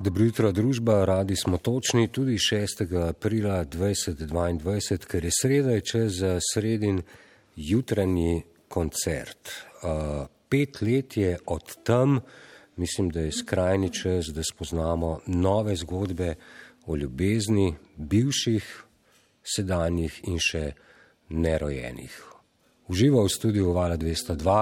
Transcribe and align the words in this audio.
Dobro 0.00 0.24
jutro, 0.24 0.48
družba. 0.52 1.04
Radi 1.04 1.36
smo 1.36 1.58
točni 1.58 2.08
tudi 2.08 2.38
6. 2.40 2.86
aprila 3.08 3.64
2022, 3.68 4.96
ker 5.04 5.24
je 5.24 5.32
sreda 5.42 5.74
je 5.76 5.80
čez 5.84 6.22
sredin 6.40 7.02
jutranji 7.56 8.42
koncert. 8.68 9.50
Uh, 9.82 10.24
pet 10.48 10.80
let 10.80 11.16
je 11.16 11.36
od 11.46 11.76
tam, 11.84 12.20
mislim, 12.76 13.10
da 13.10 13.20
je 13.20 13.32
skrajni 13.32 13.92
čas, 13.92 14.32
da 14.32 14.40
spoznamo 14.42 15.18
nove 15.26 15.76
zgodbe 15.76 16.34
o 16.86 16.96
ljubezni 16.96 17.74
bivših, 17.96 18.72
sedanjih 19.44 20.20
in 20.24 20.40
še 20.40 20.72
nerojenih. 21.28 22.16
Uživa 22.88 23.20
v 23.20 23.36
studiu 23.36 23.76
Vala 23.76 24.00
202, 24.00 24.58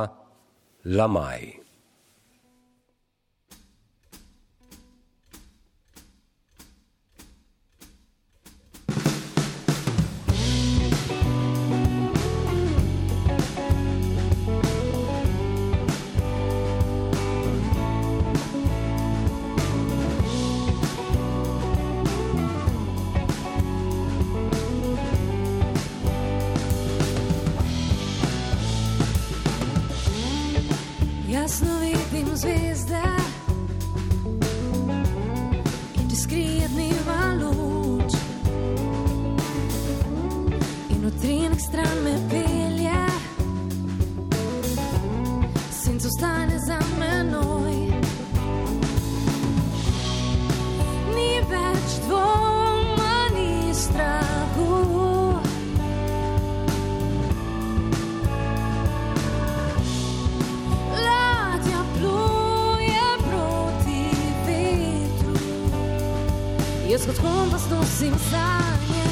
Jaz 66.89 67.05
kot 67.05 67.19
hondas 67.21 67.67
nosim 67.71 68.15
sanje, 68.31 69.09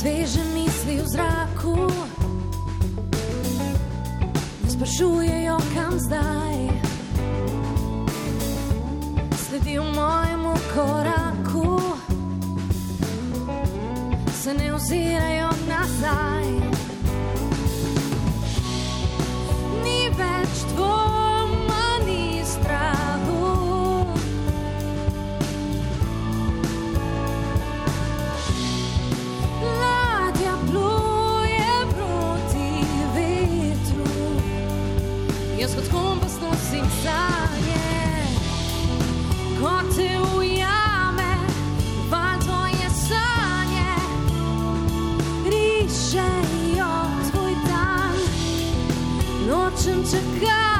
sveže 0.00 0.40
misli 0.54 0.96
v 0.96 1.04
zraku. 1.12 1.76
Ne 4.64 4.70
sprašujejo, 4.70 5.58
kam 5.74 5.98
zdaj. 6.00 6.56
Sledijo 9.44 9.84
mojemu 9.84 10.54
koraku, 10.72 11.80
se 14.42 14.54
ne 14.54 14.74
ozirajo 14.74 15.50
nazaj. 15.68 16.79
zdanie 37.00 38.00
Koty 39.60 40.08
ujame, 40.38 41.36
walto 42.08 42.66
jest 42.66 43.08
sanie. 43.08 43.94
Riszej 45.44 46.80
o 46.82 47.28
twój 47.28 47.54
dan, 47.68 48.14
noczym 49.48 50.04
czekaj 50.04 50.79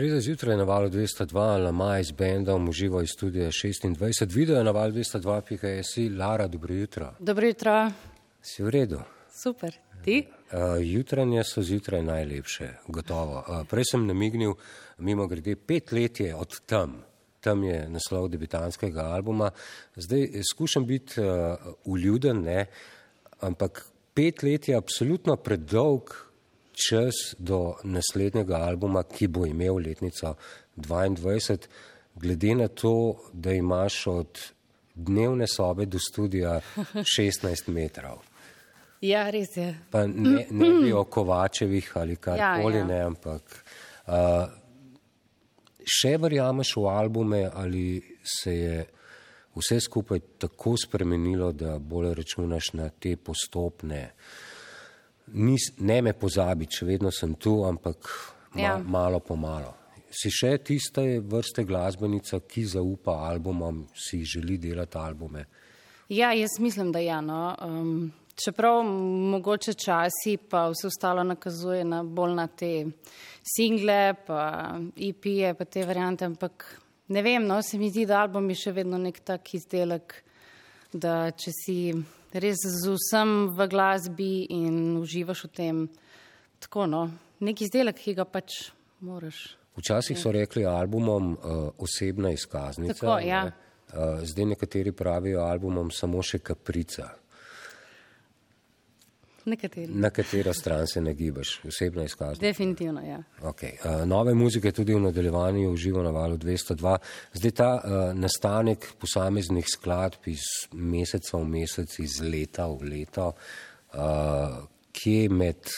Sreda 0.00 0.20
zjutraj 0.20 0.56
na 0.56 0.64
valu 0.64 0.88
202, 0.88 1.64
Lama 1.64 1.98
iz 1.98 2.10
bendom, 2.10 2.68
uživo 2.68 3.02
iz 3.02 3.08
studija 3.12 3.50
26, 3.50 4.34
video 4.34 4.62
na 4.64 4.70
valu 4.70 4.92
202, 4.92 5.40
pika 5.40 5.68
je 5.68 5.84
si, 5.84 6.08
Lara, 6.08 6.46
dobro 6.48 6.74
jutro. 6.74 7.14
Dobro 7.18 7.46
jutro. 7.46 7.90
Si 8.42 8.62
v 8.62 8.70
redu? 8.70 9.00
Super, 9.42 9.76
ti? 10.04 10.26
Uh, 10.52 10.58
jutranje 10.80 11.44
so 11.44 11.62
zjutraj 11.62 12.02
najlepše, 12.02 12.68
gotovo. 12.88 13.44
Uh, 13.48 13.66
prej 13.68 13.84
sem 13.90 14.06
namignil, 14.06 14.54
mimo 14.98 15.26
grede, 15.26 15.56
pet 15.56 15.92
let 15.92 16.20
je 16.20 16.34
od 16.34 16.60
tam, 16.66 17.02
tam 17.40 17.64
je 17.64 17.88
naslov 17.88 18.28
debitanskega 18.28 19.02
albuma. 19.02 19.50
Zdaj 19.96 20.28
skušam 20.52 20.86
biti 20.86 21.20
uh, 21.20 21.28
uljuden, 21.84 22.40
ne, 22.42 22.66
ampak 23.40 23.84
pet 24.14 24.42
let 24.42 24.68
je 24.68 24.76
absolutno 24.76 25.36
predolg 25.36 26.29
čas 26.88 27.34
do 27.38 27.74
naslednjega 27.84 28.56
albuma, 28.56 29.02
ki 29.02 29.28
bo 29.28 29.46
imel 29.46 29.80
letnico 29.84 30.34
22, 30.76 31.66
glede 32.14 32.54
na 32.54 32.68
to, 32.68 33.16
da 33.32 33.52
imaš 33.52 34.06
od 34.06 34.40
dnevne 34.94 35.46
sobe 35.48 35.86
do 35.86 35.98
studija 35.98 36.60
16 36.94 37.68
metrov. 37.76 38.22
Ja, 39.00 39.30
res 39.30 39.56
je. 39.56 39.74
Pa 39.90 40.04
ne, 40.06 40.46
ne 40.50 40.70
bi 40.82 40.92
o 40.92 41.04
Kovačevih 41.04 41.92
ali 41.96 42.16
karkoli, 42.16 42.74
ja, 42.74 42.80
ja. 42.80 42.86
ne, 42.86 42.98
ampak 43.00 43.64
uh, 44.06 44.44
še 45.80 46.18
verjameš 46.20 46.74
v 46.76 46.88
albume 46.92 47.46
ali 47.48 48.02
se 48.20 48.56
je 48.56 48.82
vse 49.56 49.80
skupaj 49.80 50.20
tako 50.44 50.74
spremenilo, 50.76 51.52
da 51.52 51.78
bolj 51.78 52.12
računaš 52.14 52.74
na 52.76 52.90
te 52.92 53.16
postopne 53.16 54.02
uh, 54.04 54.49
nis, 55.32 55.72
ne 55.78 56.00
me 56.02 56.12
pozabi, 56.12 56.68
če 56.70 56.86
vedno 56.86 57.10
sem 57.14 57.34
tu, 57.34 57.60
ampak 57.66 58.08
ma, 58.54 58.60
ja. 58.60 58.78
malo 58.78 59.20
po 59.20 59.36
malo. 59.36 59.76
Si 60.10 60.30
še 60.34 60.56
tiste 60.66 61.04
vrste 61.22 61.62
glasbenica, 61.64 62.40
ki 62.42 62.64
zaupa 62.66 63.20
albumom, 63.28 63.84
si 63.94 64.24
želi 64.26 64.58
delati 64.58 64.98
albume? 64.98 65.44
Ja, 66.10 66.32
jaz 66.34 66.58
mislim, 66.58 66.90
da 66.92 66.98
ja. 66.98 67.20
No. 67.22 67.54
Um, 67.62 68.10
čeprav 68.34 68.82
mogoče 69.30 69.74
časi 69.78 70.36
pa 70.36 70.66
vse 70.68 70.88
ostalo 70.90 71.22
nakazuje 71.22 71.84
na 71.84 72.02
bolj 72.02 72.34
na 72.34 72.46
te 72.46 72.72
single, 73.56 74.14
pa 74.26 74.78
EP-je, 74.96 75.54
pa 75.54 75.64
te 75.64 75.84
variante, 75.86 76.26
ampak 76.26 76.66
ne 77.08 77.22
vem, 77.22 77.46
no, 77.46 77.62
se 77.62 77.78
mi 77.78 77.90
zdi, 77.90 78.06
da 78.06 78.24
album 78.24 78.50
je 78.50 78.58
še 78.64 78.72
vedno 78.72 78.98
nek 78.98 79.20
tak 79.26 79.54
izdelek, 79.54 80.14
da 80.92 81.30
če 81.30 81.54
si 81.54 81.78
res 82.32 82.60
z 82.62 82.92
vsem 82.94 83.50
v 83.56 83.66
glasbi 83.70 84.46
in 84.50 84.96
uživaš 85.00 85.44
v 85.48 85.50
tem, 85.54 85.88
tako 86.62 86.86
no, 86.86 87.02
nek 87.40 87.62
izdelek, 87.62 87.98
ki 87.98 88.14
ga 88.18 88.26
pač 88.28 88.70
moraš. 89.00 89.56
Včasih 89.76 90.18
so 90.18 90.32
rekli 90.34 90.66
albumom 90.66 91.32
uh, 91.32 91.38
osebna 91.78 92.32
izkaznica. 92.34 92.98
Tako, 93.00 93.18
ja. 93.24 93.44
ne? 93.48 93.52
uh, 93.94 94.20
zdaj 94.26 94.52
nekateri 94.54 94.92
pravijo 94.92 95.44
albumom 95.46 95.90
samo 95.90 96.22
še 96.22 96.42
kaprica. 96.44 97.08
Nekateri. 99.44 99.92
Na 99.94 100.10
katero 100.10 100.52
stran 100.54 100.86
se 100.86 101.00
nagibaš, 101.00 101.60
osebna 101.64 102.04
izkaznica? 102.04 102.40
Definitivno, 102.40 103.00
ja. 103.00 103.22
Okay. 103.42 103.72
Uh, 103.84 104.06
nove 104.08 104.34
muzike 104.34 104.72
tudi 104.72 104.94
v 104.94 105.00
nadaljevanju 105.00 105.70
uživo 105.70 106.02
na 106.02 106.10
valu 106.10 106.36
202. 106.36 106.96
Zdaj 107.32 107.50
ta 107.50 107.70
uh, 107.74 108.18
nastanek 108.18 108.86
posameznih 108.98 109.66
skladb 109.68 110.28
iz 110.28 110.44
meseca 110.72 111.38
v 111.38 111.48
mesec, 111.48 111.98
iz 111.98 112.20
leta 112.20 112.66
v 112.68 112.92
leto, 112.92 113.32
uh, 113.32 114.60
kje 114.92 115.28
med 115.28 115.72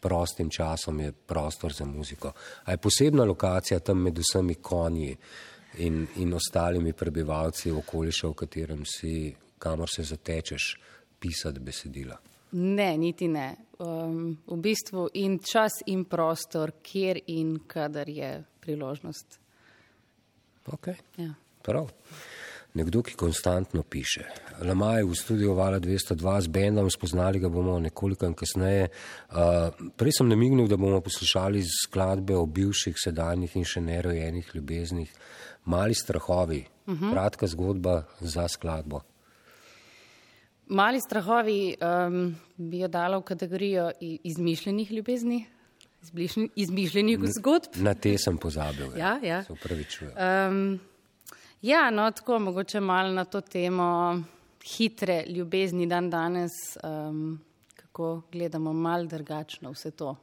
prostim 0.00 0.50
časom 0.50 1.00
je 1.00 1.12
prostor 1.12 1.72
za 1.72 1.84
muziko. 1.84 2.32
A 2.64 2.70
je 2.70 2.76
posebna 2.76 3.24
lokacija 3.24 3.80
tam 3.80 4.02
med 4.02 4.18
vsemi 4.18 4.54
konji 4.54 5.16
in, 5.78 6.06
in 6.16 6.34
ostalimi 6.34 6.92
prebivalci 6.92 7.70
okoliša, 7.70 8.28
v 8.28 8.34
katerem 8.34 8.84
si, 8.86 9.34
kamor 9.58 9.88
se 9.90 10.02
zatečeš, 10.02 10.74
pisati 11.18 11.60
besedila? 11.60 12.18
Ne, 12.52 12.96
niti 12.98 13.28
ne. 13.28 13.56
Um, 13.78 14.38
v 14.46 14.56
bistvu 14.62 15.08
in 15.14 15.38
čas 15.38 15.82
in 15.86 16.04
prostor, 16.04 16.72
kjer 16.82 17.20
in 17.26 17.58
kadar 17.66 18.08
je 18.08 18.44
priložnost. 18.60 19.38
Okay. 20.72 20.96
Ja. 21.16 21.34
Prav. 21.62 21.90
Nekdo, 22.74 23.02
ki 23.02 23.14
konstantno 23.16 23.82
piše. 23.82 24.26
Lamaj 24.62 25.02
v 25.08 25.16
studiu 25.16 25.54
Vala 25.56 25.78
202 25.80 26.40
z 26.44 26.50
bendom, 26.52 26.90
spoznali 26.90 27.40
ga 27.40 27.48
bomo 27.48 27.78
nekoliko 27.80 28.28
kasneje. 28.36 28.90
Uh, 29.32 29.72
prej 29.96 30.18
sem 30.20 30.28
namignil, 30.28 30.68
da 30.68 30.76
bomo 30.76 31.00
poslušali 31.00 31.62
skladbe 31.64 32.36
o 32.36 32.46
bivših, 32.46 32.96
sedanjih 32.98 33.56
in 33.56 33.64
še 33.64 33.80
nerojenih 33.80 34.50
ljubeznih. 34.54 35.14
Mali 35.64 35.94
strahovi, 35.94 36.64
uh 36.86 36.94
-huh. 36.94 37.12
kratka 37.12 37.46
zgodba 37.46 38.02
za 38.20 38.48
skladbo. 38.48 39.00
Mali 40.68 41.00
strahovi 41.00 41.74
um, 41.80 42.36
bi 42.56 42.78
jo 42.78 42.88
dala 42.88 43.18
v 43.18 43.22
kategorijo 43.22 43.90
izmišljenih 44.00 44.92
ljubezni, 44.92 45.46
izmišljenih 46.56 47.18
zgodb. 47.38 47.80
Na 47.82 47.94
te 47.94 48.18
sem 48.18 48.36
pozabil. 48.36 48.92
Ja, 48.98 49.18
ja. 49.22 49.42
Se 49.44 49.52
upravičujem. 49.52 50.12
Um, 50.12 50.80
ja, 51.62 51.90
no, 51.90 52.10
tako 52.10 52.38
mogoče 52.38 52.80
malo 52.80 53.12
na 53.12 53.24
to 53.24 53.40
temo 53.40 54.22
hitre 54.76 55.24
ljubezni 55.26 55.86
dan 55.86 56.10
danes, 56.10 56.52
um, 56.84 57.40
kako 57.76 58.22
gledamo 58.32 58.72
mal 58.72 59.06
drugačno 59.06 59.70
vse 59.70 59.90
to. 59.90 60.16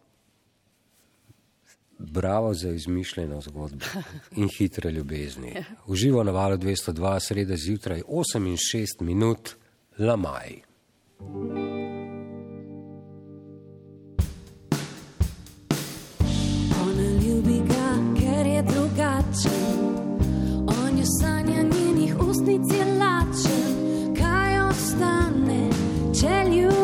Bravo 1.97 2.53
za 2.53 2.69
izmišljeno 2.69 3.41
zgodbo 3.41 3.85
in 4.41 4.49
hitre 4.57 4.91
ljubezni. 4.91 5.55
Uživo 5.87 6.23
na 6.23 6.31
valu 6.31 6.57
202, 6.57 7.19
sreda 7.19 7.55
zjutraj, 7.57 8.01
8 8.01 8.47
in 8.47 8.57
6 8.57 9.03
minut. 9.03 9.55
Lamaj. 9.97 10.61
Ona 16.81 17.09
ljubi 17.23 17.61
ga, 17.67 18.19
ker 18.19 18.45
je 18.45 18.61
drugačen. 18.61 19.95
On 20.67 20.97
jo 20.97 21.05
sanja 21.21 21.61
njenih 21.61 22.15
ustnic 22.29 22.61
je 22.73 22.85
lačen. 22.85 23.71
Kaj 24.19 24.59
ostane, 24.59 25.69
če 26.19 26.49
ljubezni 26.49 26.74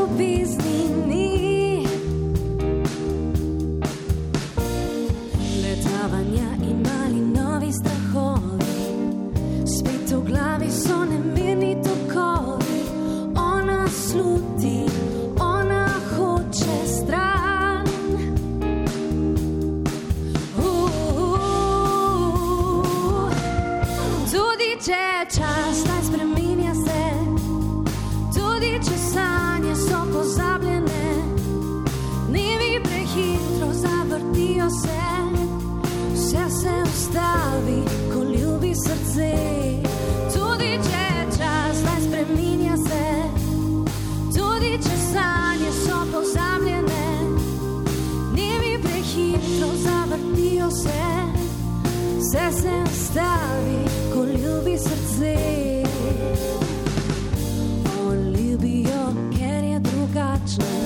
drugačna. 60.57 60.65
Ona 60.65 60.80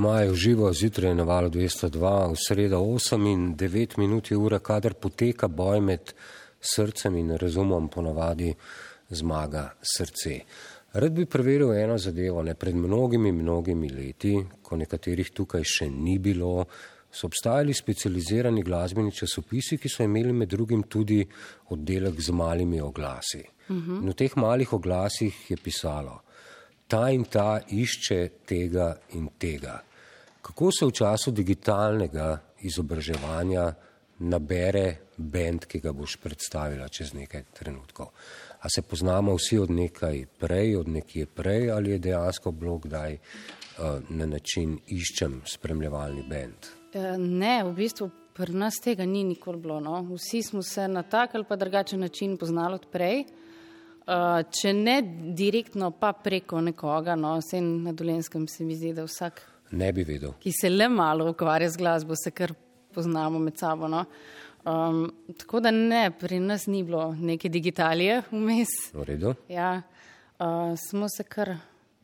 Lama 0.00 0.20
je 0.20 0.30
uživo 0.30 0.72
zjutraj 0.72 1.14
na 1.14 1.22
valu 1.22 1.50
202, 1.50 2.32
v 2.32 2.36
sredo 2.48 2.78
8 2.78 3.32
in 3.32 3.56
9 3.56 3.98
minut 3.98 4.30
je 4.30 4.36
ura, 4.36 4.58
kadar 4.58 4.94
poteka 4.94 5.48
boj 5.48 5.80
med 5.80 6.12
srcem 6.60 7.16
in 7.16 7.34
razumom, 7.36 7.88
ponavadi 7.88 8.54
zmaga 9.10 9.74
srce. 9.96 10.38
Rad 10.92 11.12
bi 11.12 11.26
preveril 11.26 11.72
eno 11.72 11.98
zadevo, 11.98 12.42
ne 12.42 12.54
pred 12.54 12.74
mnogimi, 12.74 13.32
mnogimi 13.32 13.90
leti, 13.90 14.32
ko 14.62 14.78
nekaterih 14.80 15.34
tukaj 15.36 15.68
še 15.68 15.90
ni 15.90 16.16
bilo, 16.18 16.64
so 17.12 17.28
obstajali 17.28 17.76
specializirani 17.76 18.64
glasbeni 18.64 19.12
časopisi, 19.12 19.76
ki 19.76 19.88
so 19.88 20.08
imeli 20.08 20.32
med 20.32 20.48
drugim 20.48 20.86
tudi 20.88 21.20
oddelek 21.76 22.20
z 22.20 22.32
malimi 22.32 22.80
oglasi. 22.80 23.44
Uh 23.68 23.76
-huh. 23.76 24.00
In 24.00 24.08
v 24.08 24.14
teh 24.14 24.36
malih 24.36 24.72
oglasih 24.72 25.50
je 25.50 25.56
pisalo, 25.56 26.22
ta 26.88 27.10
in 27.10 27.24
ta 27.24 27.60
išče 27.68 28.28
tega 28.46 28.96
in 29.12 29.28
tega. 29.38 29.89
Kako 30.42 30.70
se 30.72 30.86
v 30.86 30.92
času 30.92 31.30
digitalnega 31.30 32.38
izobraževanja 32.60 33.72
nabere 34.18 35.12
bend, 35.16 35.66
ki 35.68 35.80
ga 35.80 35.92
boš 35.92 36.16
predstavila 36.20 36.88
čez 36.88 37.12
nekaj 37.14 37.44
trenutkov? 37.56 38.12
A 38.60 38.68
se 38.68 38.82
poznamo 38.82 39.34
vsi 39.36 39.58
od 39.58 39.70
nekaj 39.70 40.24
prej, 40.38 40.76
od 40.76 40.88
nekje 40.88 41.26
prej, 41.26 41.70
ali 41.70 41.90
je 41.90 41.98
dejansko 41.98 42.52
bilo 42.52 42.78
kdaj 42.78 43.16
uh, 43.16 44.00
na 44.08 44.26
način 44.26 44.78
iščem 44.86 45.42
spremljevalni 45.46 46.24
bend? 46.28 46.72
Eh, 46.92 47.16
Ne, 47.18 47.62
v 47.64 47.72
bistvu 47.72 48.10
pri 48.34 48.56
nas 48.56 48.80
tega 48.80 49.04
ni 49.04 49.24
nikoli 49.24 49.60
bilo. 49.60 49.80
No. 49.80 50.00
Vsi 50.14 50.42
smo 50.42 50.62
se 50.62 50.88
na 50.88 51.02
tak 51.02 51.34
ali 51.34 51.44
pa 51.44 51.56
drugačen 51.56 52.00
način 52.00 52.36
poznali 52.36 52.74
odprej. 52.74 53.24
Uh, 54.10 54.40
če 54.60 54.72
ne 54.72 55.02
direktno, 55.36 55.90
pa 55.90 56.12
preko 56.12 56.60
nekoga, 56.60 57.14
no, 57.14 57.36
vse 57.38 57.60
na 57.60 57.92
dolenskem 57.92 58.48
se 58.48 58.64
mi 58.64 58.74
zdi, 58.74 58.94
da 58.96 59.04
vsak, 59.04 59.42
Ne 59.70 59.92
bi 59.92 60.04
vedel. 60.04 60.32
ki 60.40 60.52
se 60.52 60.70
le 60.70 60.88
malo 60.88 61.30
ukvarja 61.30 61.70
z 61.70 61.76
glasbo, 61.76 62.14
se 62.16 62.30
kar 62.30 62.52
poznamo 62.94 63.38
med 63.38 63.58
sabo. 63.58 63.88
No. 63.88 64.04
Um, 64.64 65.12
tako 65.38 65.60
da 65.60 65.70
ne, 65.70 66.10
pri 66.10 66.40
nas 66.40 66.66
ni 66.66 66.82
bilo 66.82 67.14
neke 67.14 67.48
digitalije 67.48 68.22
vmes. 68.30 68.68
V 68.92 69.04
redu? 69.04 69.34
Ja, 69.48 69.82
uh, 70.38 70.74
smo 70.88 71.08
se 71.08 71.22
kar 71.24 71.56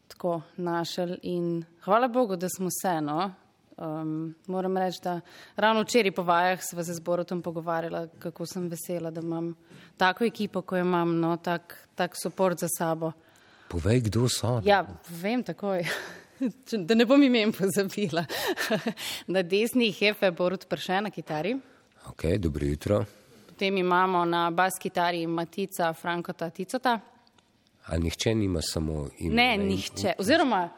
tako 0.09 0.41
našli 0.57 1.19
in 1.23 1.65
hvala 1.85 2.09
Bogu, 2.09 2.37
da 2.37 2.49
smo 2.49 2.69
se. 2.83 3.01
No. 3.01 3.33
Um, 3.77 4.35
moram 4.47 4.77
reči, 4.77 5.01
da 5.05 5.21
ravno 5.57 5.83
včeraj 5.83 6.13
po 6.13 6.23
vajah 6.23 6.61
sva 6.63 6.85
se 6.85 6.95
z 6.95 7.01
Borotom 7.01 7.43
pogovarjala, 7.43 8.07
kako 8.19 8.47
sem 8.47 8.69
vesela, 8.69 9.11
da 9.11 9.21
imam 9.21 9.55
tako 9.97 10.25
ekipo, 10.25 10.63
ko 10.63 10.77
jo 10.77 10.85
imam, 10.85 11.19
no, 11.21 11.37
tak, 11.37 11.89
tak 11.95 12.17
podpor 12.23 12.55
za 12.57 12.69
sabo. 12.79 13.13
Povej, 13.69 14.01
kdo 14.01 14.29
so. 14.29 14.63
Ja, 14.65 14.87
vem 15.11 15.43
takoj. 15.43 15.85
Da 16.79 16.95
ne 16.95 17.05
bom 17.05 17.23
imen 17.23 17.53
pozabila. 17.53 18.25
na 19.27 19.43
desni 19.43 19.93
hefe 19.93 20.31
Borut 20.31 20.67
Prše 20.69 21.01
na 21.01 21.11
kitari, 21.11 21.57
Ok, 22.09 22.25
dobro 22.39 22.67
jutro. 22.67 23.05
potem 23.47 23.77
imamo 23.77 24.25
na 24.25 24.51
bas 24.51 24.73
kitari 24.81 25.27
Matica 25.27 25.93
Frankota 25.93 26.51
Ticota. 26.51 27.01
A 27.87 27.99
nihče 27.99 28.35
nima 28.35 28.61
samo 28.63 29.09
ime? 29.19 29.35
Ne, 29.35 29.55
in- 29.55 29.67
nihče. 29.69 30.13
Oziroma, 30.19 30.69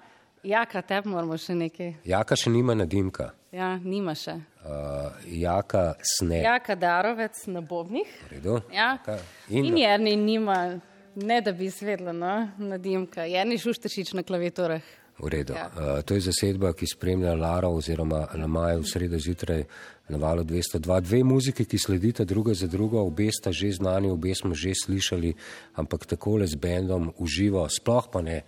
jaka 0.42 0.82
te 0.82 1.00
moramo 1.04 1.36
še 1.36 1.54
nekaj. 1.54 1.94
Jaka 2.04 2.36
še 2.36 2.50
nima 2.50 2.74
nadimka. 2.74 3.30
Ja, 3.52 3.76
nima 3.78 4.14
še. 4.14 4.34
Uh, 4.60 5.08
jaka 5.26 5.94
sne. 6.02 6.42
Jaka 6.42 6.74
Darovec 6.74 7.46
na 7.46 7.60
Bobnih. 7.60 8.08
Redu? 8.30 8.60
Ja. 8.72 8.98
Jaka- 8.98 9.20
In, 9.48 9.64
In, 9.64 9.76
Jerni 9.78 10.16
nima, 10.16 10.80
ne 11.16 11.40
da 11.40 11.52
bi 11.52 11.70
svedla, 11.70 12.12
no, 12.12 12.34
nadimka. 12.58 13.24
Jerni 13.24 13.56
Šuštešič 13.58 14.12
na 14.12 14.22
klaviaturah. 14.22 14.82
V 15.18 15.28
redu. 15.28 15.52
Ja. 15.54 15.68
Uh, 15.75 16.00
to 16.06 16.14
je 16.14 16.26
zasedba, 16.30 16.72
ki 16.72 16.87
spremlja 16.87 17.34
Laro 17.34 17.72
oziroma 17.75 18.26
Lamaje 18.38 18.78
v 18.78 18.87
sredo 18.87 19.18
zjutraj 19.18 19.64
na 20.08 20.16
valu 20.16 20.44
202. 20.44 21.00
Dve 21.00 21.25
muziki, 21.25 21.64
ki 21.64 21.78
sledita 21.78 22.25
druga 22.25 22.54
za 22.54 22.66
drugo, 22.66 23.02
obe 23.02 23.28
sta 23.32 23.52
že 23.52 23.72
znani, 23.72 24.10
obe 24.10 24.34
smo 24.34 24.54
že 24.54 24.72
slišali, 24.75 25.34
ampak 25.76 26.06
takole 26.06 26.46
z 26.46 26.56
bendom 26.56 27.12
uživo, 27.18 27.66
sploh 27.68 28.08
pa 28.08 28.22
ne 28.22 28.42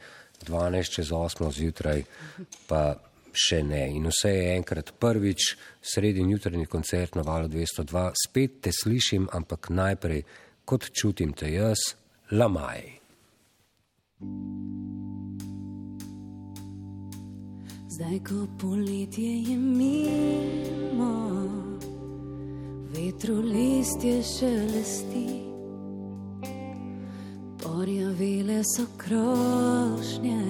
12 0.47 0.97
čez 0.97 1.13
8 1.13 1.53
zjutraj, 1.53 2.05
pa 2.65 2.97
še 3.33 3.63
ne. 3.63 3.85
In 3.93 4.09
vse 4.09 4.33
je 4.33 4.57
enkrat 4.57 4.93
prvič, 4.99 5.55
sredin 5.83 6.31
jutrajni 6.33 6.67
koncert 6.67 7.15
na 7.15 7.23
valu 7.23 7.49
202. 7.53 8.11
Spet 8.17 8.61
te 8.65 8.73
slišim, 8.73 9.29
ampak 9.33 9.71
najprej, 9.71 10.25
kot 10.65 10.91
čutim 10.95 11.37
te 11.37 11.53
jaz, 11.53 11.95
Lamaj. 12.31 13.01
Zdaj, 18.01 18.21
ko 18.25 18.47
poletje 18.59 19.43
je 19.43 19.57
mimo, 19.59 21.13
vetru 22.97 23.35
listje 23.35 24.23
šelesti, 24.23 25.27
porjavile 27.63 28.63
so 28.65 28.87
krošnje, 28.97 30.45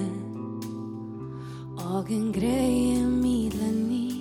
ogen 1.97 2.31
greje 2.31 3.07
mi 3.07 3.49
dlani. 3.49 4.11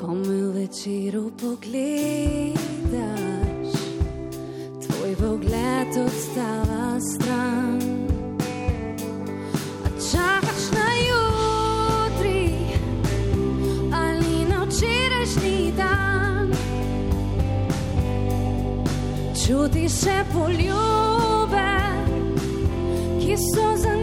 Ko 0.00 0.14
me 0.14 0.42
večeru 0.52 1.30
pogledaš, 1.40 2.58
tvoj 4.82 5.14
pogled 5.16 6.06
odstava 6.06 7.00
stran. 7.00 7.39
Čutiš 19.60 19.92
še 20.06 20.14
poljube, 20.32 21.64
ki 23.20 23.34
so 23.36 23.66
zanetili 23.76 23.99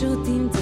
kot 0.00 0.08
čutim 0.08 0.59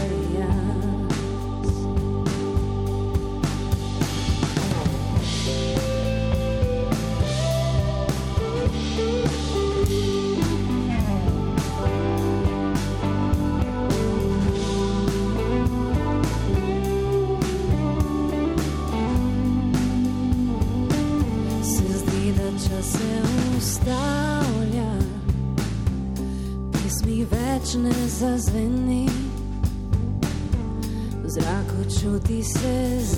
pieces. 32.39 33.18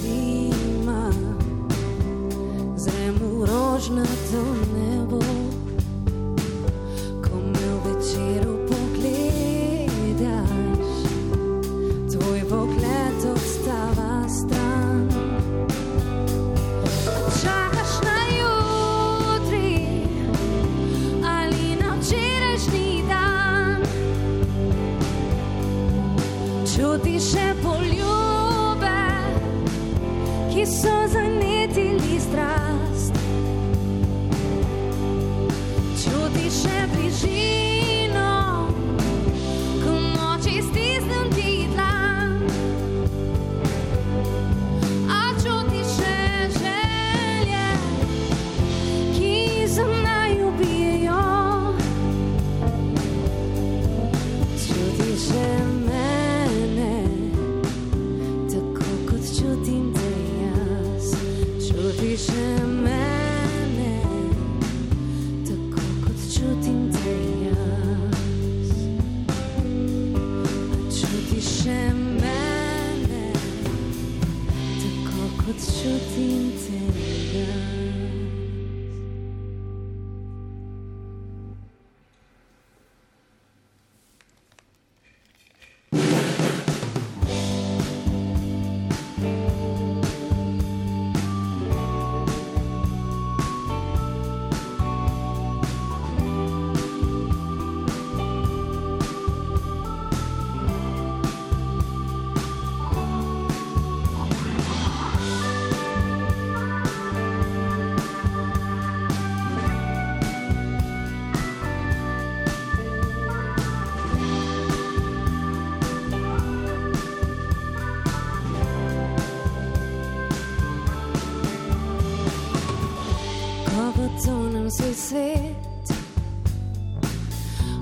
sam 124.71 124.85
svoj 124.85 124.95
svet. 124.95 125.99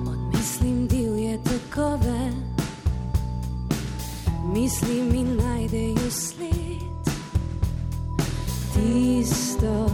Odmislim 0.06 0.86
divje 0.86 1.38
tekove. 1.44 2.32
Misli 4.54 5.02
mi 5.02 5.22
najdejo 5.24 6.10
sled 6.10 7.12
Tisto 8.74 9.90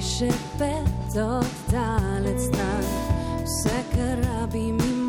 piše 0.00 0.28
pet 0.58 1.16
oddalet 1.16 2.40
stan, 2.40 2.84
vse 3.44 3.78
kar 3.92 4.18
rabim 4.24 4.78
imam. 4.78 4.99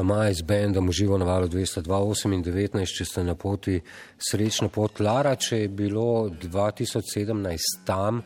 Lamaj 0.00 0.34
z 0.34 0.42
bendom 0.42 0.88
uživo 0.88 1.18
na 1.18 1.24
valu 1.24 1.48
228 1.48 2.32
in 2.34 2.44
19, 2.44 2.88
če 2.96 3.04
ste 3.04 3.20
na 3.24 3.34
poti 3.36 3.74
srečno 4.16 4.70
pot 4.72 4.96
Lara, 5.04 5.34
če 5.36 5.58
je 5.58 5.66
bilo 5.68 6.30
2017 6.32 7.82
tam, 7.84 8.22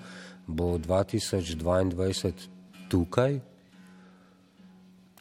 bo 0.46 0.76
2022 0.78 2.30
tukaj. 2.90 3.40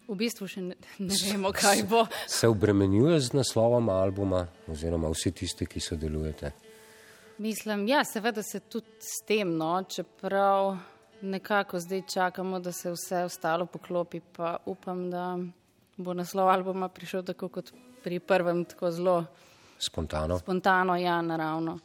V 0.05 0.17
bistvu 0.19 0.45
še 0.51 0.61
ne, 0.67 0.77
ne 1.01 1.17
vemo, 1.23 1.49
kaj 1.57 1.81
bo. 1.89 2.03
Se 2.29 2.45
obremenjuje 2.45 3.17
z 3.31 3.39
naslovom 3.39 3.89
albuma 3.89 4.43
oziroma 4.69 5.09
vsi 5.09 5.33
tisti, 5.33 5.65
ki 5.65 5.81
sodelujete? 5.81 6.53
Mislim, 7.41 7.87
ja, 7.89 8.03
seveda 8.05 8.45
se 8.45 8.61
tudi 8.69 9.01
s 9.01 9.25
tem, 9.25 9.57
no, 9.57 9.73
čeprav 9.89 10.75
nekako 11.25 11.81
zdaj 11.81 12.05
čakamo, 12.13 12.61
da 12.61 12.71
se 12.71 12.93
vse 12.93 13.25
ostalo 13.25 13.65
poklopi, 13.65 14.21
pa 14.37 14.59
upam, 14.69 15.09
da 15.09 15.33
bo 15.97 16.13
naslov 16.13 16.49
albuma 16.49 16.89
prišel 16.89 17.23
tako 17.23 17.49
kot 17.49 17.71
pri 18.03 18.19
prvem, 18.19 18.65
tako 18.65 18.91
zelo 18.91 19.25
spontano. 19.77 20.39
Spontano, 20.39 20.95
ja, 20.95 21.21
naravno. 21.21 21.79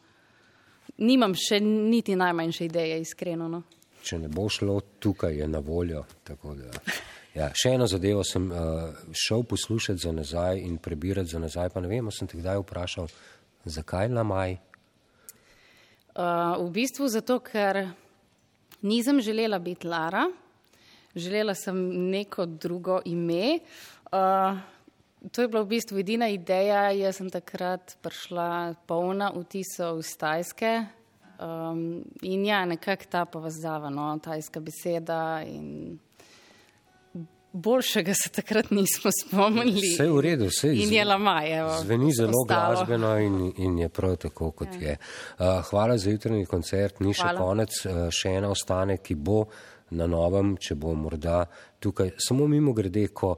Nimam 0.98 1.34
še 1.34 1.60
niti 1.60 2.16
najmanjše 2.16 2.64
ideje, 2.64 3.00
iskreno. 3.00 3.48
No. 3.48 3.62
Če 4.02 4.18
ne 4.18 4.30
bo 4.32 4.48
šlo, 4.50 4.80
tukaj 4.98 5.36
je 5.36 5.48
na 5.48 5.60
voljo. 5.62 6.04
Ja, 7.36 7.50
še 7.54 7.74
eno 7.76 7.86
zadevo 7.86 8.24
sem 8.26 8.48
uh, 8.50 8.96
šel 9.14 9.44
poslušati 9.46 10.02
za 10.02 10.12
nazaj 10.12 10.62
in 10.64 10.78
prebirati 10.82 11.30
za 11.30 11.38
nazaj, 11.38 11.70
pa 11.74 11.82
ne 11.84 11.90
vem, 11.90 12.08
sem 12.10 12.26
te 12.26 12.38
kdaj 12.40 12.62
vprašal, 12.64 13.10
zakaj 13.68 14.10
Lamaj? 14.10 14.56
Uh, 16.18 16.56
v 16.64 16.70
bistvu 16.74 17.06
zato, 17.12 17.38
ker 17.44 17.84
nisem 18.82 19.20
želela 19.22 19.60
biti 19.62 19.86
Lara, 19.86 20.24
želela 21.14 21.54
sem 21.54 21.78
neko 22.10 22.46
drugo 22.46 22.98
ime. 23.06 23.58
Uh, 23.58 23.97
to 24.10 25.42
je 25.42 25.48
bila 25.48 25.62
v 25.62 25.66
bistvu 25.66 25.98
edina 25.98 26.28
ideja. 26.28 26.90
Jaz 26.90 27.20
sem 27.20 27.30
takrat 27.30 27.96
prišla 28.02 28.74
polna 28.86 29.32
vtisov 29.34 30.00
iz 30.00 30.14
Tajske. 30.16 30.98
Um, 31.38 32.02
in 32.22 32.44
ja, 32.46 32.64
nekako 32.66 33.04
ta 33.10 33.24
povezava, 33.24 33.90
no, 33.90 34.10
tajska 34.18 34.60
beseda. 34.60 35.44
Boljšega 37.52 38.14
se 38.14 38.30
takrat 38.34 38.70
nismo 38.70 39.10
spomnili. 39.14 39.92
Vse 39.94 40.04
je 40.04 40.10
v 40.12 40.20
redu, 40.20 40.48
vse 40.50 40.68
je. 40.68 40.82
In 40.82 40.92
je 40.92 41.04
lamaj. 41.04 41.54
Zveni 41.84 42.10
zelo 42.12 42.42
glasbeno 42.48 43.14
in, 43.22 43.52
in 43.56 43.78
je 43.78 43.88
prav 43.88 44.16
tako, 44.16 44.50
kot 44.50 44.74
ja. 44.80 44.88
je. 44.88 44.96
Uh, 45.38 45.62
hvala 45.70 45.98
za 45.98 46.10
jutranji 46.10 46.46
koncert, 46.46 47.00
ni 47.00 47.14
hvala. 47.14 47.38
še 47.38 47.44
konec, 47.44 47.80
uh, 47.86 48.04
še 48.10 48.34
ena 48.40 48.50
ostane, 48.50 48.98
ki 48.98 49.14
bo 49.14 49.44
na 49.90 50.07
novem, 50.07 50.57
če 50.61 50.74
bo 50.74 50.94
morda 50.94 51.44
tukaj. 51.81 52.14
Samo 52.20 52.46
mimo 52.48 52.72
grede, 52.77 53.07
ko 53.09 53.35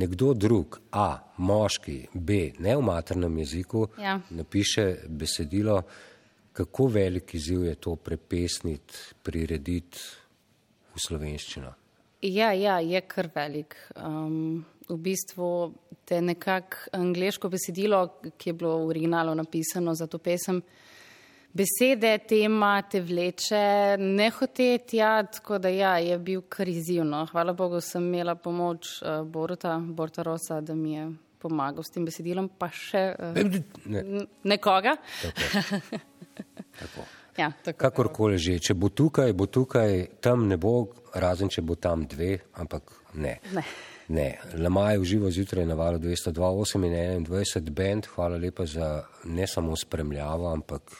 nekdo 0.00 0.32
drug, 0.34 0.80
A, 0.92 1.08
moški, 1.38 1.98
B, 2.14 2.50
ne 2.58 2.76
v 2.76 2.82
maternem 2.82 3.38
jeziku, 3.44 3.86
ja. 4.00 4.18
napiše 4.30 5.06
besedilo, 5.08 5.80
kako 6.54 6.86
velik 6.86 7.34
izziv 7.34 7.64
je 7.64 7.74
to 7.74 7.96
prepesniti, 7.96 9.16
prirediti 9.22 9.98
v 10.94 11.02
slovenščino. 11.06 11.72
Ja, 12.24 12.52
ja, 12.56 12.78
je 12.80 13.00
kar 13.10 13.28
velik. 13.34 13.74
Um, 13.96 14.64
v 14.88 14.96
bistvu 15.00 15.48
te 16.04 16.20
nekako 16.22 16.76
angliško 16.92 17.48
besedilo, 17.48 18.00
ki 18.36 18.50
je 18.50 18.54
bilo 18.54 18.78
v 18.78 18.88
originalu 18.92 19.34
napisano 19.34 19.94
za 19.94 20.06
to 20.06 20.18
pesem, 20.18 20.62
besede, 21.54 22.18
tema 22.28 22.82
te 22.90 23.00
vleče, 23.00 23.96
ne 23.98 24.30
hoteti, 24.30 24.96
ja, 24.96 25.22
tako 25.26 25.58
da 25.58 25.70
ja, 25.70 25.96
je 25.98 26.18
bil 26.18 26.42
kar 26.48 26.68
izjivno. 26.68 27.26
Hvala 27.30 27.52
Bogu 27.52 27.80
sem 27.80 28.06
imela 28.06 28.34
pomoč 28.34 28.98
uh, 29.02 29.26
Borota, 29.26 29.78
Borta 29.78 30.22
Rosa, 30.22 30.60
da 30.60 30.74
mi 30.74 30.92
je 30.94 31.08
pomagal 31.38 31.84
s 31.84 31.94
tem 31.94 32.04
besedilom, 32.04 32.48
pa 32.58 32.70
še 32.74 33.04
uh, 33.14 33.58
ne. 33.86 34.26
nekoga. 34.42 34.96
Tako. 35.22 35.80
Tako. 36.80 37.06
Ja, 37.38 37.48
Kakorkoli 37.78 38.38
že, 38.38 38.60
če 38.62 38.76
bo 38.78 38.92
tukaj, 38.94 39.32
bo 39.34 39.46
tukaj, 39.50 40.20
tam 40.22 40.46
ne 40.46 40.58
bo, 40.58 40.86
razen 41.18 41.50
če 41.50 41.64
bo 41.66 41.74
tam 41.74 42.04
dve, 42.10 42.36
ampak 42.62 42.92
ne. 43.18 43.38
ne. 43.54 43.64
ne. 44.14 44.28
Lamaj 44.58 45.00
uživa 45.02 45.32
zjutraj 45.34 45.66
na 45.66 45.74
valu 45.78 45.98
228 46.02 46.86
in 46.86 47.26
21 47.26 47.74
bend, 47.74 48.06
hvala 48.14 48.38
lepa 48.38 48.66
za 48.70 48.90
ne 49.26 49.48
samo 49.50 49.74
spremljavo, 49.78 50.46
ampak 50.52 50.94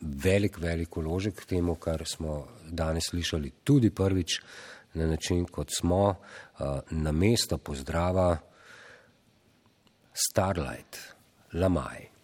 velik, 0.00 0.58
velik 0.58 0.96
uložek 0.96 1.34
k 1.34 1.44
temu, 1.44 1.74
kar 1.74 2.02
smo 2.06 2.46
danes 2.70 3.10
slišali 3.10 3.50
tudi 3.64 3.90
prvič 3.90 4.40
na 4.94 5.06
način, 5.06 5.44
kot 5.44 5.70
smo, 5.78 6.08
uh, 6.08 6.80
na 6.90 7.12
mesto 7.12 7.58
pozdrava 7.58 8.36
Starlight, 10.12 10.98
Lamaj. 11.52 12.17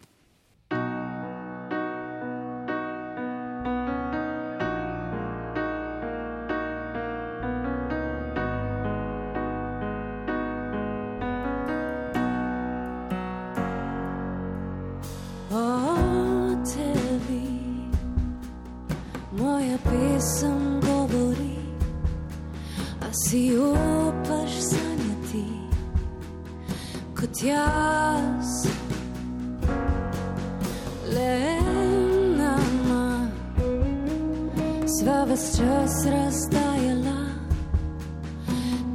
sva 34.94 35.24
ves 35.24 35.56
čas 35.58 35.94
razdajala, 36.06 37.20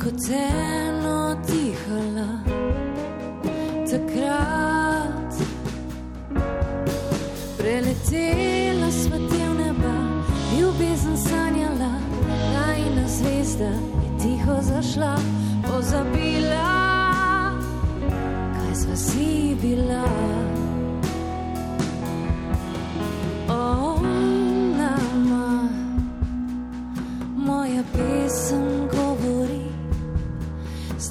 kot 0.01 0.29
eno 0.31 1.35
dihala. 1.47 2.29
Takrat 3.89 5.33
preletela 7.57 8.91
sva 8.91 9.17
del 9.31 9.53
neba, 9.59 9.95
ljubezen 10.59 11.17
sanjala, 11.17 11.91
najna 12.55 13.07
zvezda 13.07 13.73
je 14.03 14.09
tiho 14.21 14.55
zašla, 14.61 15.15
pozabila, 15.67 16.69
kaj 18.55 18.75
sva 18.83 18.95
si 18.95 19.55
bila. 19.61 20.48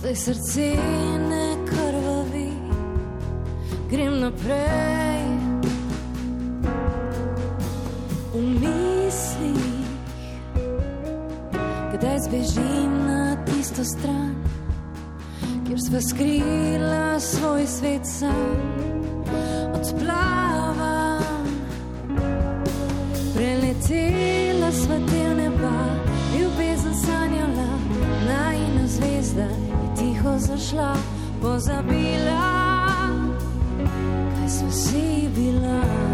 zdaj 0.09 0.17
srce 0.17 0.77
ne 1.29 1.57
krvavi, 1.67 2.53
grem 3.91 4.21
naprej. 4.21 5.25
V 8.33 8.41
mislih, 8.41 9.85
kdaj 11.93 12.19
zbežim 12.19 12.93
na 13.07 13.37
tisto 13.45 13.85
stran, 13.85 14.35
kjer 15.67 15.79
sva 15.81 16.01
skrila 16.01 17.21
svoj 17.21 17.67
svet 17.67 18.07
sam, 18.07 18.57
odplavam, 19.75 21.45
preletela 23.37 24.73
sva 24.73 24.97
tem. 25.11 25.38
zašla, 30.39 30.97
pozabila, 31.43 32.43
kaj 34.39 34.49
smo 34.49 34.71
si 34.71 35.29
bila. 35.37 36.08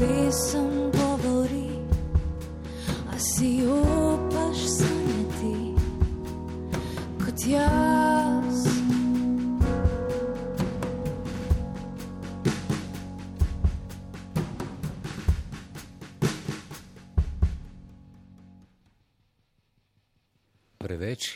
Pesem 0.00 0.90
govori, 0.96 1.70
a 3.12 3.18
si 3.18 3.60
upaš 3.66 4.58
sanjati 4.78 5.74
kot 7.24 7.46
jaz. 7.46 8.09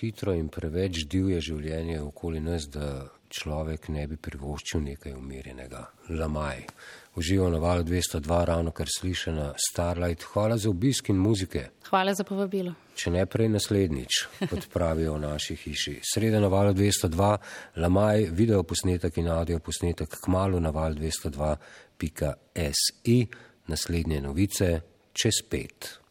Hitro 0.05 0.35
in 0.37 0.51
preveč 0.53 1.07
divje 1.11 1.41
življenje 1.41 2.03
okoli 2.05 2.41
nas, 2.45 2.69
da 2.69 3.09
človek 3.35 3.89
ne 3.95 4.07
bi 4.07 4.17
privoščil 4.21 4.81
nekaj 4.85 5.13
umirjenega. 5.17 5.91
Lamaj. 6.15 6.67
Uživa 7.19 7.51
na 7.51 7.59
valu 7.63 7.83
202, 7.87 8.45
ravno 8.51 8.71
kar 8.75 8.89
slišena 8.91 9.53
Starlight. 9.71 10.23
Hvala 10.33 10.57
za 10.59 10.71
obisk 10.71 11.09
in 11.09 11.17
muzike. 11.23 11.69
Hvala 11.89 12.15
za 12.15 12.25
povabilo. 12.27 12.73
Če 12.95 13.11
ne 13.15 13.27
prej 13.27 13.49
naslednjič, 13.55 14.13
kot 14.51 14.63
pravijo 14.73 15.15
v 15.17 15.21
naši 15.25 15.55
hiši. 15.59 16.01
Sreda 16.13 16.39
na 16.43 16.49
valu 16.53 16.73
202, 16.75 17.39
Lamaj, 17.83 18.19
video 18.31 18.63
posnetek 18.63 19.13
in 19.23 19.29
audio 19.35 19.59
posnetek 19.59 20.09
k 20.21 20.25
malu 20.31 20.61
na 20.61 20.71
val 20.75 20.93
202.si. 20.99 23.19
Naslednje 23.65 24.21
novice 24.21 24.81
čez 25.15 25.43
pet. 25.49 26.04